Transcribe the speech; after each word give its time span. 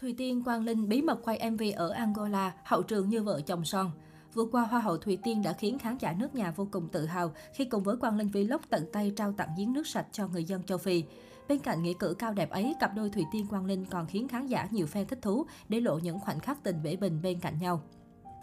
Thùy 0.00 0.14
Tiên 0.18 0.44
Quang 0.44 0.64
Linh 0.64 0.88
bí 0.88 1.02
mật 1.02 1.18
quay 1.24 1.50
MV 1.50 1.62
ở 1.76 1.90
Angola, 1.90 2.52
hậu 2.64 2.82
trường 2.82 3.08
như 3.08 3.22
vợ 3.22 3.40
chồng 3.46 3.64
son. 3.64 3.90
Vừa 4.34 4.44
qua, 4.44 4.62
Hoa 4.62 4.80
hậu 4.80 4.96
Thùy 4.96 5.18
Tiên 5.24 5.42
đã 5.42 5.52
khiến 5.52 5.78
khán 5.78 5.96
giả 5.98 6.12
nước 6.12 6.34
nhà 6.34 6.50
vô 6.50 6.68
cùng 6.70 6.88
tự 6.88 7.06
hào 7.06 7.32
khi 7.54 7.64
cùng 7.64 7.82
với 7.82 7.96
Quang 7.96 8.16
Linh 8.16 8.28
Vlog 8.28 8.60
tận 8.70 8.86
tay 8.92 9.12
trao 9.16 9.32
tặng 9.32 9.48
giếng 9.58 9.72
nước 9.72 9.86
sạch 9.86 10.06
cho 10.12 10.28
người 10.28 10.44
dân 10.44 10.62
châu 10.62 10.78
Phi. 10.78 11.04
Bên 11.48 11.58
cạnh 11.58 11.82
nghĩa 11.82 11.92
cử 11.98 12.14
cao 12.18 12.32
đẹp 12.32 12.50
ấy, 12.50 12.74
cặp 12.80 12.90
đôi 12.96 13.10
Thùy 13.10 13.24
Tiên 13.32 13.46
Quang 13.46 13.66
Linh 13.66 13.86
còn 13.86 14.06
khiến 14.06 14.28
khán 14.28 14.46
giả 14.46 14.68
nhiều 14.70 14.86
fan 14.86 15.04
thích 15.04 15.18
thú 15.22 15.46
để 15.68 15.80
lộ 15.80 15.98
những 15.98 16.20
khoảnh 16.20 16.40
khắc 16.40 16.62
tình 16.62 16.82
bể 16.82 16.96
bình 16.96 17.22
bên 17.22 17.40
cạnh 17.40 17.58
nhau. 17.58 17.82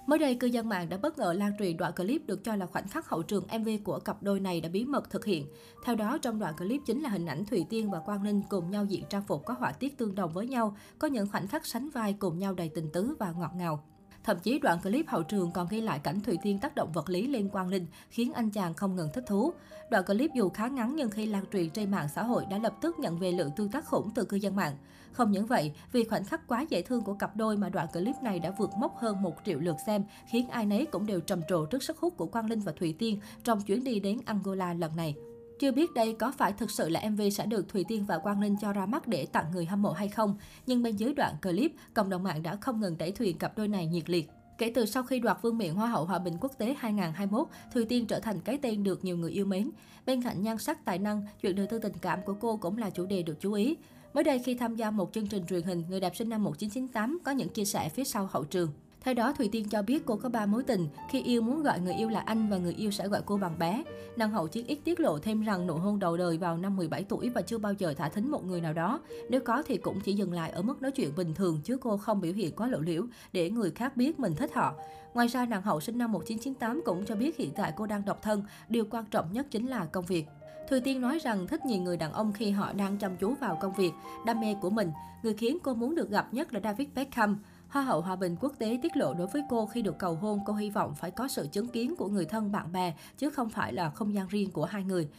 Mới 0.07 0.19
đây, 0.19 0.35
cư 0.35 0.47
dân 0.47 0.69
mạng 0.69 0.89
đã 0.89 0.97
bất 0.97 1.17
ngờ 1.17 1.33
lan 1.33 1.51
truyền 1.59 1.77
đoạn 1.77 1.93
clip 1.93 2.21
được 2.27 2.43
cho 2.43 2.55
là 2.55 2.65
khoảnh 2.65 2.87
khắc 2.87 3.09
hậu 3.09 3.23
trường 3.23 3.43
MV 3.59 3.69
của 3.83 3.99
cặp 3.99 4.23
đôi 4.23 4.39
này 4.39 4.61
đã 4.61 4.69
bí 4.69 4.85
mật 4.85 5.09
thực 5.09 5.25
hiện. 5.25 5.47
Theo 5.83 5.95
đó, 5.95 6.17
trong 6.17 6.39
đoạn 6.39 6.57
clip 6.57 6.81
chính 6.85 7.01
là 7.01 7.09
hình 7.09 7.25
ảnh 7.25 7.45
Thùy 7.45 7.65
Tiên 7.69 7.91
và 7.91 7.99
Quang 7.99 8.23
Linh 8.23 8.41
cùng 8.49 8.71
nhau 8.71 8.85
diện 8.85 9.03
trang 9.09 9.23
phục 9.27 9.45
có 9.45 9.53
họa 9.53 9.71
tiết 9.71 9.97
tương 9.97 10.15
đồng 10.15 10.33
với 10.33 10.47
nhau, 10.47 10.77
có 10.99 11.07
những 11.07 11.27
khoảnh 11.31 11.47
khắc 11.47 11.65
sánh 11.65 11.89
vai 11.89 12.13
cùng 12.13 12.39
nhau 12.39 12.53
đầy 12.53 12.69
tình 12.75 12.89
tứ 12.93 13.15
và 13.19 13.31
ngọt 13.31 13.51
ngào. 13.55 13.83
Thậm 14.25 14.39
chí 14.39 14.59
đoạn 14.59 14.79
clip 14.81 15.07
hậu 15.07 15.23
trường 15.23 15.51
còn 15.51 15.67
ghi 15.69 15.81
lại 15.81 15.99
cảnh 15.99 16.21
Thủy 16.21 16.37
Tiên 16.43 16.59
tác 16.59 16.75
động 16.75 16.91
vật 16.91 17.09
lý 17.09 17.27
lên 17.27 17.49
Quang 17.49 17.67
Linh, 17.67 17.85
khiến 18.09 18.33
anh 18.33 18.49
chàng 18.49 18.73
không 18.73 18.95
ngừng 18.95 19.09
thích 19.13 19.23
thú. 19.27 19.53
Đoạn 19.89 20.03
clip 20.05 20.31
dù 20.35 20.49
khá 20.49 20.67
ngắn 20.67 20.95
nhưng 20.95 21.09
khi 21.09 21.25
lan 21.25 21.43
truyền 21.53 21.69
trên 21.69 21.91
mạng 21.91 22.07
xã 22.15 22.23
hội 22.23 22.45
đã 22.49 22.57
lập 22.57 22.73
tức 22.81 22.99
nhận 22.99 23.19
về 23.19 23.31
lượng 23.31 23.51
tương 23.55 23.69
tác 23.69 23.85
khủng 23.85 24.11
từ 24.15 24.25
cư 24.25 24.37
dân 24.37 24.55
mạng. 24.55 24.77
Không 25.11 25.31
những 25.31 25.45
vậy, 25.45 25.73
vì 25.91 26.03
khoảnh 26.03 26.23
khắc 26.25 26.47
quá 26.47 26.65
dễ 26.69 26.81
thương 26.81 27.01
của 27.01 27.13
cặp 27.13 27.35
đôi 27.35 27.57
mà 27.57 27.69
đoạn 27.69 27.87
clip 27.93 28.15
này 28.23 28.39
đã 28.39 28.51
vượt 28.57 28.69
mốc 28.77 28.97
hơn 28.97 29.21
1 29.21 29.35
triệu 29.45 29.59
lượt 29.59 29.75
xem, 29.85 30.03
khiến 30.27 30.49
ai 30.49 30.65
nấy 30.65 30.85
cũng 30.85 31.05
đều 31.05 31.19
trầm 31.19 31.41
trồ 31.49 31.65
trước 31.65 31.83
sức 31.83 31.97
hút 31.97 32.17
của 32.17 32.25
Quang 32.25 32.49
Linh 32.49 32.59
và 32.59 32.71
Thủy 32.71 32.95
Tiên 32.99 33.19
trong 33.43 33.61
chuyến 33.61 33.83
đi 33.83 33.99
đến 33.99 34.19
Angola 34.25 34.73
lần 34.73 34.95
này. 34.95 35.15
Chưa 35.59 35.71
biết 35.71 35.93
đây 35.93 36.13
có 36.13 36.31
phải 36.37 36.53
thực 36.53 36.71
sự 36.71 36.89
là 36.89 37.09
MV 37.09 37.21
sẽ 37.31 37.45
được 37.45 37.69
Thùy 37.69 37.83
Tiên 37.87 38.05
và 38.05 38.17
Quang 38.17 38.41
Linh 38.41 38.55
cho 38.61 38.73
ra 38.73 38.85
mắt 38.85 39.07
để 39.07 39.25
tặng 39.25 39.51
người 39.53 39.65
hâm 39.65 39.81
mộ 39.81 39.91
hay 39.91 40.07
không, 40.07 40.37
nhưng 40.65 40.83
bên 40.83 40.95
dưới 40.95 41.13
đoạn 41.13 41.35
clip, 41.41 41.71
cộng 41.93 42.09
đồng 42.09 42.23
mạng 42.23 42.43
đã 42.43 42.55
không 42.55 42.81
ngừng 42.81 42.97
đẩy 42.97 43.11
thuyền 43.11 43.37
cặp 43.37 43.57
đôi 43.57 43.67
này 43.67 43.87
nhiệt 43.87 44.09
liệt. 44.09 44.29
Kể 44.57 44.71
từ 44.75 44.85
sau 44.85 45.03
khi 45.03 45.19
đoạt 45.19 45.37
vương 45.41 45.57
miện 45.57 45.73
Hoa 45.73 45.87
hậu 45.87 46.05
Hòa 46.05 46.19
bình 46.19 46.37
quốc 46.41 46.51
tế 46.57 46.75
2021, 46.79 47.47
Thùy 47.73 47.85
Tiên 47.85 48.05
trở 48.05 48.19
thành 48.19 48.39
cái 48.39 48.57
tên 48.61 48.83
được 48.83 49.03
nhiều 49.05 49.17
người 49.17 49.31
yêu 49.31 49.45
mến. 49.45 49.71
Bên 50.05 50.23
cạnh 50.23 50.43
nhan 50.43 50.57
sắc 50.57 50.85
tài 50.85 50.99
năng, 50.99 51.25
chuyện 51.41 51.55
đời 51.55 51.67
tư 51.67 51.79
tình 51.79 51.97
cảm 52.01 52.19
của 52.25 52.35
cô 52.41 52.57
cũng 52.57 52.77
là 52.77 52.89
chủ 52.89 53.05
đề 53.05 53.23
được 53.23 53.35
chú 53.39 53.53
ý. 53.53 53.77
Mới 54.13 54.23
đây 54.23 54.39
khi 54.39 54.55
tham 54.55 54.75
gia 54.75 54.91
một 54.91 55.13
chương 55.13 55.27
trình 55.27 55.45
truyền 55.45 55.63
hình, 55.63 55.83
người 55.89 55.99
đẹp 55.99 56.15
sinh 56.15 56.29
năm 56.29 56.43
1998 56.43 57.19
có 57.25 57.31
những 57.31 57.49
chia 57.49 57.65
sẻ 57.65 57.89
phía 57.89 58.03
sau 58.03 58.29
hậu 58.31 58.43
trường. 58.43 58.69
Theo 59.05 59.13
đó, 59.13 59.33
Thùy 59.33 59.49
Tiên 59.51 59.69
cho 59.69 59.81
biết 59.81 60.05
cô 60.05 60.15
có 60.15 60.29
ba 60.29 60.45
mối 60.45 60.63
tình. 60.63 60.87
Khi 61.09 61.21
yêu 61.21 61.41
muốn 61.41 61.63
gọi 61.63 61.79
người 61.79 61.93
yêu 61.93 62.09
là 62.09 62.19
anh 62.19 62.49
và 62.49 62.57
người 62.57 62.73
yêu 62.73 62.91
sẽ 62.91 63.07
gọi 63.07 63.21
cô 63.25 63.37
bằng 63.37 63.59
bé. 63.59 63.83
nàng 64.15 64.31
hậu 64.31 64.47
chiến 64.47 64.65
ít 64.67 64.79
tiết 64.83 64.99
lộ 64.99 65.19
thêm 65.19 65.41
rằng 65.41 65.67
nụ 65.67 65.73
hôn 65.73 65.99
đầu 65.99 66.17
đời 66.17 66.37
vào 66.37 66.57
năm 66.57 66.75
17 66.75 67.03
tuổi 67.03 67.29
và 67.29 67.41
chưa 67.41 67.57
bao 67.57 67.73
giờ 67.73 67.93
thả 67.97 68.09
thính 68.09 68.31
một 68.31 68.45
người 68.45 68.61
nào 68.61 68.73
đó. 68.73 68.99
Nếu 69.29 69.41
có 69.41 69.63
thì 69.67 69.77
cũng 69.77 69.99
chỉ 70.01 70.13
dừng 70.13 70.33
lại 70.33 70.51
ở 70.51 70.61
mức 70.61 70.81
nói 70.81 70.91
chuyện 70.91 71.15
bình 71.15 71.33
thường 71.33 71.61
chứ 71.63 71.77
cô 71.81 71.97
không 71.97 72.21
biểu 72.21 72.33
hiện 72.33 72.55
quá 72.55 72.67
lộ 72.67 72.79
liễu 72.79 73.03
để 73.33 73.49
người 73.49 73.71
khác 73.71 73.97
biết 73.97 74.19
mình 74.19 74.35
thích 74.35 74.53
họ. 74.53 74.73
Ngoài 75.13 75.27
ra, 75.27 75.45
nàng 75.45 75.61
hậu 75.61 75.79
sinh 75.79 75.97
năm 75.97 76.11
1998 76.11 76.81
cũng 76.85 77.05
cho 77.05 77.15
biết 77.15 77.37
hiện 77.37 77.51
tại 77.55 77.73
cô 77.75 77.85
đang 77.85 78.05
độc 78.05 78.21
thân. 78.21 78.43
Điều 78.69 78.85
quan 78.91 79.05
trọng 79.05 79.33
nhất 79.33 79.47
chính 79.51 79.67
là 79.67 79.85
công 79.85 80.05
việc. 80.05 80.25
Thùy 80.69 80.79
Tiên 80.79 81.01
nói 81.01 81.19
rằng 81.19 81.47
thích 81.47 81.65
nhìn 81.65 81.83
người 81.83 81.97
đàn 81.97 82.13
ông 82.13 82.33
khi 82.33 82.51
họ 82.51 82.73
đang 82.73 82.97
chăm 82.97 83.17
chú 83.17 83.33
vào 83.41 83.57
công 83.61 83.73
việc, 83.73 83.91
đam 84.25 84.39
mê 84.39 84.55
của 84.61 84.69
mình. 84.69 84.91
Người 85.23 85.33
khiến 85.33 85.57
cô 85.63 85.73
muốn 85.73 85.95
được 85.95 86.09
gặp 86.09 86.33
nhất 86.33 86.53
là 86.53 86.59
David 86.63 86.87
Beckham. 86.95 87.39
Hoa 87.69 87.83
hậu 87.83 88.01
Hòa 88.01 88.15
bình 88.15 88.35
quốc 88.41 88.53
tế 88.57 88.79
tiết 88.81 88.97
lộ 88.97 89.13
đối 89.13 89.27
với 89.27 89.41
cô 89.49 89.65
khi 89.65 89.81
được 89.81 89.97
cầu 89.99 90.15
hôn, 90.15 90.39
cô 90.45 90.53
hy 90.53 90.69
vọng 90.69 90.95
phải 90.95 91.11
có 91.11 91.27
sự 91.27 91.47
chứng 91.51 91.67
kiến 91.67 91.95
của 91.95 92.07
người 92.07 92.25
thân 92.25 92.51
bạn 92.51 92.71
bè, 92.71 92.93
chứ 93.17 93.29
không 93.29 93.49
phải 93.49 93.73
là 93.73 93.89
không 93.89 94.13
gian 94.13 94.27
riêng 94.27 94.51
của 94.51 94.65
hai 94.65 94.83
người. 94.83 95.09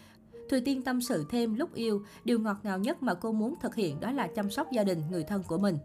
Thùy 0.51 0.61
Tiên 0.61 0.83
tâm 0.83 1.01
sự 1.01 1.27
thêm 1.31 1.55
lúc 1.55 1.75
yêu, 1.75 2.03
điều 2.25 2.39
ngọt 2.39 2.57
ngào 2.63 2.79
nhất 2.79 3.03
mà 3.03 3.15
cô 3.15 3.33
muốn 3.33 3.55
thực 3.63 3.75
hiện 3.75 4.01
đó 4.01 4.11
là 4.11 4.27
chăm 4.27 4.51
sóc 4.51 4.73
gia 4.73 4.85
đình, 4.85 5.03
người 5.11 5.23
thân 5.25 5.43
của 5.43 5.59
mình. 5.59 5.79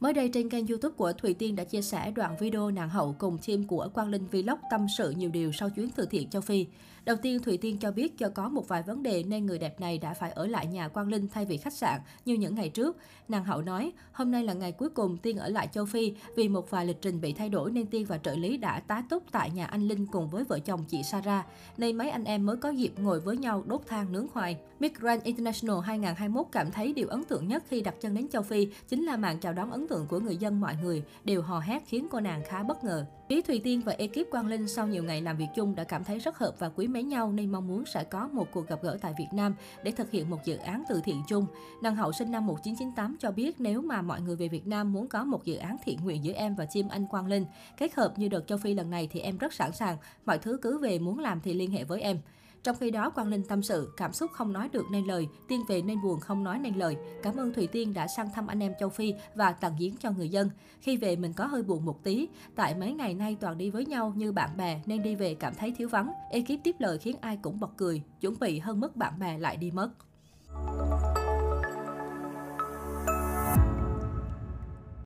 Mới 0.00 0.12
đây 0.12 0.28
trên 0.28 0.48
kênh 0.48 0.66
youtube 0.66 0.94
của 0.96 1.12
Thùy 1.12 1.34
Tiên 1.34 1.56
đã 1.56 1.64
chia 1.64 1.82
sẻ 1.82 2.10
đoạn 2.10 2.36
video 2.40 2.70
nàng 2.70 2.88
hậu 2.88 3.14
cùng 3.18 3.38
team 3.46 3.64
của 3.64 3.88
Quang 3.94 4.08
Linh 4.08 4.26
Vlog 4.26 4.58
tâm 4.70 4.86
sự 4.98 5.10
nhiều 5.10 5.30
điều 5.30 5.52
sau 5.52 5.70
chuyến 5.70 5.90
từ 5.96 6.06
thiện 6.06 6.30
châu 6.30 6.42
Phi. 6.42 6.66
Đầu 7.04 7.16
tiên, 7.16 7.42
Thùy 7.42 7.56
Tiên 7.56 7.78
cho 7.78 7.90
biết 7.90 8.18
do 8.18 8.28
có 8.28 8.48
một 8.48 8.68
vài 8.68 8.82
vấn 8.82 9.02
đề 9.02 9.22
nên 9.22 9.46
người 9.46 9.58
đẹp 9.58 9.80
này 9.80 9.98
đã 9.98 10.14
phải 10.14 10.30
ở 10.30 10.46
lại 10.46 10.66
nhà 10.66 10.88
Quang 10.88 11.08
Linh 11.08 11.28
thay 11.28 11.44
vì 11.44 11.56
khách 11.56 11.72
sạn 11.72 12.00
như 12.24 12.34
những 12.34 12.54
ngày 12.54 12.68
trước. 12.68 12.96
Nàng 13.28 13.44
hậu 13.44 13.62
nói, 13.62 13.92
hôm 14.12 14.30
nay 14.30 14.44
là 14.44 14.52
ngày 14.52 14.72
cuối 14.72 14.88
cùng 14.88 15.16
Tiên 15.16 15.38
ở 15.38 15.48
lại 15.48 15.68
châu 15.72 15.84
Phi 15.84 16.12
vì 16.36 16.48
một 16.48 16.70
vài 16.70 16.86
lịch 16.86 17.02
trình 17.02 17.20
bị 17.20 17.32
thay 17.32 17.48
đổi 17.48 17.70
nên 17.70 17.86
Tiên 17.86 18.06
và 18.08 18.18
trợ 18.18 18.34
lý 18.36 18.56
đã 18.56 18.80
tá 18.80 19.02
túc 19.10 19.22
tại 19.32 19.50
nhà 19.50 19.66
anh 19.66 19.88
Linh 19.88 20.06
cùng 20.06 20.30
với 20.30 20.44
vợ 20.44 20.58
chồng 20.58 20.84
chị 20.88 21.02
Sarah. 21.02 21.46
Nên 21.76 21.98
mấy 21.98 22.10
anh 22.10 22.24
em 22.24 22.46
mới 22.46 22.56
có 22.56 22.70
dịp 22.70 22.92
ngồi 22.98 23.20
với 23.20 23.36
nhau 23.36 23.62
đốt 23.66 23.80
than 23.86 24.12
nướng 24.12 24.28
khoai. 24.28 24.56
Miss 24.80 24.94
Grand 24.94 25.22
International 25.22 25.80
2021 25.84 26.46
cảm 26.52 26.70
thấy 26.70 26.92
điều 26.92 27.08
ấn 27.08 27.24
tượng 27.24 27.48
nhất 27.48 27.64
khi 27.68 27.80
đặt 27.80 27.94
chân 28.00 28.14
đến 28.14 28.28
châu 28.28 28.42
Phi 28.42 28.68
chính 28.88 29.04
là 29.04 29.16
màn 29.16 29.40
chào 29.40 29.52
đón 29.52 29.70
ấn 29.70 29.85
tượng 29.88 30.06
của 30.06 30.20
người 30.20 30.36
dân 30.36 30.60
mọi 30.60 30.76
người 30.82 31.02
đều 31.24 31.42
hò 31.42 31.60
hét 31.60 31.82
khiến 31.86 32.06
cô 32.10 32.20
nàng 32.20 32.42
khá 32.44 32.62
bất 32.62 32.84
ngờ. 32.84 33.06
Phía 33.28 33.42
Thùy 33.42 33.60
Tiên 33.64 33.82
và 33.84 33.92
ekip 33.92 34.30
Quang 34.30 34.46
Linh 34.46 34.68
sau 34.68 34.86
nhiều 34.86 35.04
ngày 35.04 35.22
làm 35.22 35.36
việc 35.36 35.46
chung 35.54 35.74
đã 35.74 35.84
cảm 35.84 36.04
thấy 36.04 36.18
rất 36.18 36.38
hợp 36.38 36.54
và 36.58 36.68
quý 36.68 36.86
mến 36.86 37.08
nhau 37.08 37.32
nên 37.32 37.52
mong 37.52 37.68
muốn 37.68 37.84
sẽ 37.86 38.04
có 38.04 38.28
một 38.32 38.48
cuộc 38.52 38.68
gặp 38.68 38.82
gỡ 38.82 38.98
tại 39.00 39.14
Việt 39.18 39.28
Nam 39.32 39.54
để 39.82 39.90
thực 39.90 40.10
hiện 40.10 40.30
một 40.30 40.44
dự 40.44 40.56
án 40.56 40.82
từ 40.88 41.00
thiện 41.04 41.22
chung. 41.28 41.46
Nàng 41.82 41.96
hậu 41.96 42.12
sinh 42.12 42.30
năm 42.30 42.46
1998 42.46 43.16
cho 43.20 43.30
biết 43.30 43.60
nếu 43.60 43.82
mà 43.82 44.02
mọi 44.02 44.20
người 44.20 44.36
về 44.36 44.48
Việt 44.48 44.66
Nam 44.66 44.92
muốn 44.92 45.08
có 45.08 45.24
một 45.24 45.44
dự 45.44 45.56
án 45.56 45.76
thiện 45.84 45.98
nguyện 46.04 46.24
giữa 46.24 46.32
em 46.32 46.54
và 46.54 46.64
chim 46.64 46.88
anh 46.88 47.06
Quang 47.06 47.26
Linh, 47.26 47.44
kết 47.76 47.94
hợp 47.94 48.18
như 48.18 48.28
đợt 48.28 48.46
châu 48.46 48.58
Phi 48.58 48.74
lần 48.74 48.90
này 48.90 49.08
thì 49.12 49.20
em 49.20 49.38
rất 49.38 49.52
sẵn 49.52 49.72
sàng, 49.72 49.96
mọi 50.26 50.38
thứ 50.38 50.58
cứ 50.62 50.78
về 50.78 50.98
muốn 50.98 51.18
làm 51.18 51.40
thì 51.40 51.54
liên 51.54 51.70
hệ 51.70 51.84
với 51.84 52.00
em. 52.00 52.18
Trong 52.66 52.76
khi 52.76 52.90
đó, 52.90 53.10
Quang 53.10 53.28
Linh 53.28 53.42
tâm 53.42 53.62
sự, 53.62 53.92
cảm 53.96 54.12
xúc 54.12 54.30
không 54.32 54.52
nói 54.52 54.68
được 54.72 54.84
nên 54.90 55.04
lời, 55.04 55.28
tiên 55.48 55.60
về 55.68 55.82
nên 55.82 56.02
buồn 56.02 56.20
không 56.20 56.44
nói 56.44 56.58
nên 56.58 56.74
lời. 56.74 56.96
Cảm 57.22 57.36
ơn 57.36 57.52
Thùy 57.52 57.66
Tiên 57.66 57.94
đã 57.94 58.06
sang 58.06 58.30
thăm 58.34 58.46
anh 58.46 58.62
em 58.62 58.72
châu 58.80 58.88
Phi 58.88 59.14
và 59.34 59.52
tặng 59.52 59.76
giếng 59.78 59.96
cho 59.96 60.10
người 60.10 60.28
dân. 60.28 60.50
Khi 60.80 60.96
về 60.96 61.16
mình 61.16 61.32
có 61.32 61.46
hơi 61.46 61.62
buồn 61.62 61.84
một 61.84 62.04
tí, 62.04 62.28
tại 62.54 62.74
mấy 62.74 62.92
ngày 62.92 63.14
nay 63.14 63.36
toàn 63.40 63.58
đi 63.58 63.70
với 63.70 63.86
nhau 63.86 64.12
như 64.16 64.32
bạn 64.32 64.56
bè 64.56 64.80
nên 64.86 65.02
đi 65.02 65.14
về 65.14 65.34
cảm 65.34 65.54
thấy 65.54 65.74
thiếu 65.78 65.88
vắng. 65.88 66.12
Ekip 66.30 66.60
tiếp 66.64 66.76
lời 66.78 66.98
khiến 66.98 67.16
ai 67.20 67.38
cũng 67.42 67.60
bật 67.60 67.70
cười, 67.76 68.02
chuẩn 68.20 68.38
bị 68.40 68.58
hơn 68.58 68.80
mất 68.80 68.96
bạn 68.96 69.18
bè 69.18 69.38
lại 69.38 69.56
đi 69.56 69.70
mất. 69.70 69.90